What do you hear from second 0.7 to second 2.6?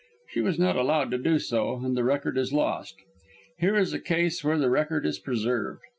allowed to do so, and the record is